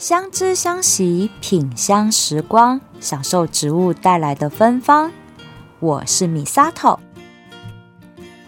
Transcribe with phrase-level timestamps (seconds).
[0.00, 5.12] 相知相惜，品香时光，享受植物带来的芬芳。
[5.78, 6.98] 我是米萨头，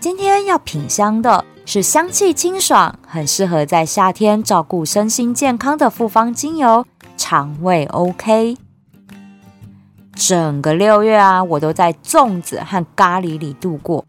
[0.01, 6.87] 今天要品香的是香气清爽、很适合在夏天照顾身心健康的复方精油——
[7.19, 8.57] 肠胃 OK。
[10.15, 14.07] 整个六月啊，我都在粽子和咖喱里度过，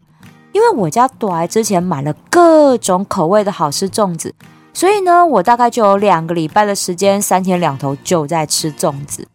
[0.52, 4.34] 因为我家朵儿之前买了各种口味的好吃粽子。
[4.74, 9.26] 所以呢，我大概就有两个礼拜的时间，三天两头就在吃粽子。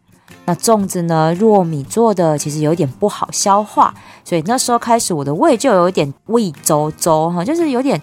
[0.44, 8.00] 那粽子呢，糯米做的，其实有点不好消化，所以那时候开始，我的胃就有点胃周周哈，就是有点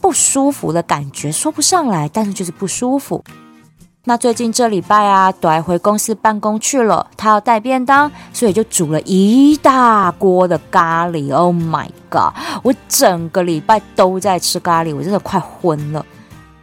[0.00, 3.22] 不舒服的感觉，说不上来，但是就是不舒服。
[4.04, 11.32] 那最近这礼拜啊，朵回公司办公去了，他要带便当，所以就煮了一大锅的咖喱。
[11.34, 12.32] Oh my god！
[12.62, 16.04] 我整个礼拜都在吃咖喱，我真的快昏了。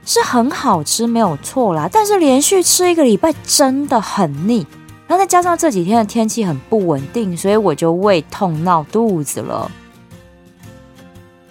[0.07, 1.89] 是很好吃，没有错啦。
[1.91, 4.65] 但是连续吃一个礼拜真的很腻，
[5.05, 9.69] 然后再加上这几天的天气很不稳定，所以我就胃痛闹肚子了。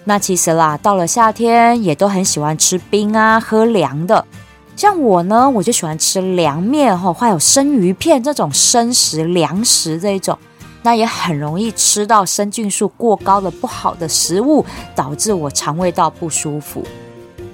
[0.04, 4.24] 那其实啦，到了夏天也都很喜欢吃冰啊，喝凉的。
[4.74, 10.38] 像我呢，我就喜欢吃凉面哈，还有生鱼片这种生食凉食这一种，
[10.82, 16.82] 那也很容易吃到生菌素过高的不好的食物，导致我肠胃道不舒服。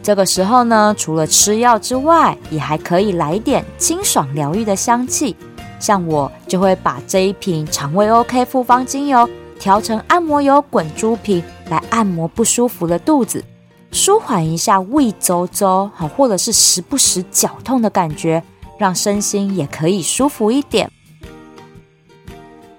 [0.02, 5.36] 这个时候呢，除了吃药之外，也还可以来点清爽疗愈的香气。
[5.78, 9.28] 像我就会把这一瓶肠胃 OK 复方精油
[9.58, 13.44] 调成按摩油滚珠瓶，来按摩不舒服的肚子，
[13.92, 18.42] 舒缓一下胃周周，好，或者是时不时绞痛的感觉，
[18.78, 20.90] 让身心也可以舒服一点。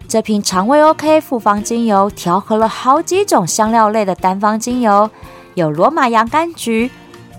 [0.09, 5.09] 这瓶肠胃 OK 复方精油调和了好几种香料类的单方精油，
[5.55, 6.91] 有罗马洋甘菊。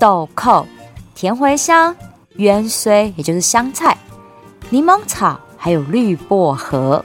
[0.05, 0.67] 豆蔻、
[1.15, 1.97] 甜茴香、
[2.37, 3.97] 芫荽，也就是香菜、
[4.69, 7.03] 柠檬草，还有绿薄荷。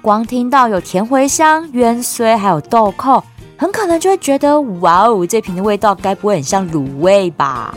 [0.00, 3.22] 光听到有甜茴香、芫荽，还有豆蔻，
[3.56, 7.72] 很可能就会觉得，哇哦，这瓶的味道该不会很像卤味吧？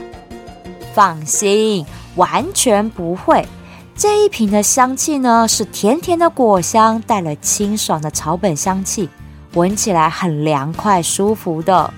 [0.95, 1.85] 放心，
[2.15, 3.47] 完全不会。
[3.95, 9.07] 这一瓶的香气呢，是甜甜的果香，带了清爽的草本香气，
[9.53, 11.93] 闻起来很凉快、舒服的。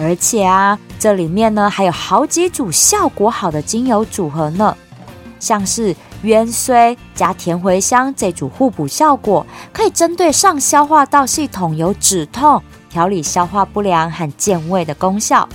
[0.00, 4.76] 而且啊，这里面呢还有好几组效果好的精油组合呢，
[5.40, 15.48] 像是芫荽加甜茴香这组互补效果，可以针对上消化道系统有止痛、调理消化不良和健胃的功效。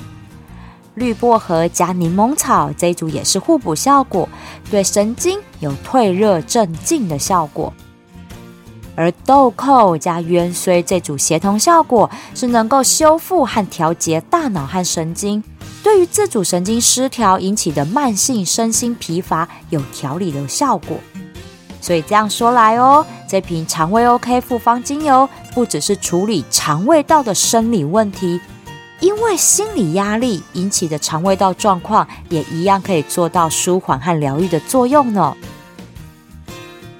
[0.96, 4.28] 绿薄荷加柠檬草这一组也是互补效果，
[4.70, 7.74] 对神经有退热镇静的效果。
[8.96, 15.44] 而豆蔻加芫荽这组协同效果是能够修复和调节大脑和神经，
[15.84, 20.98] 对于自主神经失调引起的慢性身心疲乏有调理的效果。
[21.82, 28.40] 所以这样说来哦，这瓶肠胃 OK 复方精油不只是处理肠胃道的生理问题，
[29.02, 35.36] 因为心理压力引起的肠胃道状况也一样可以做到舒缓和疗愈的作用呢。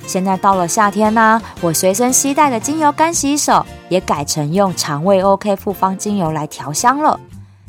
[0.06, 7.20] 现在到了夏天呢，我随身携带的精油干洗手也改成用肠胃 OK 复方精油来调香了。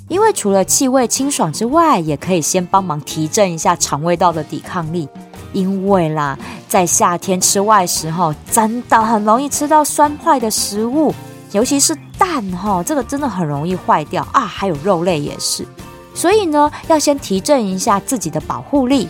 [0.09, 5.09] 因为除了气味清爽之外，也可以先帮忙提振一下肠胃道的抵抗力。
[5.55, 6.37] 因为啦，
[6.69, 11.15] 在夏天吃外食哈，真的很容易吃到酸坏的食物，
[11.53, 14.41] 尤其是蛋哈，这个真的很容易坏掉啊。
[14.41, 15.65] 还有肉类也是，
[16.13, 19.09] 所以呢，要先提振一下自己的保护力。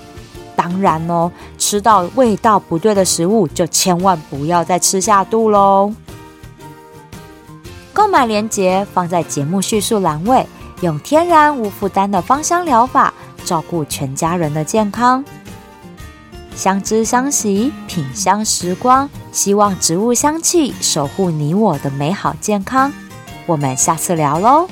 [0.55, 1.33] 当然哦，
[1.65, 5.91] 吃到味道不对的食物，就千万不要再吃下肚喽。
[7.91, 10.47] 购买链接放在节目叙述栏位，
[10.83, 13.15] 用天然无负担的芳香疗法，
[13.47, 15.25] 照顾全家人的健康。
[16.55, 22.93] 相知相惜，品香时光，希望植物香气守护你我的美好健康。
[23.47, 24.69] 我们下次聊喽。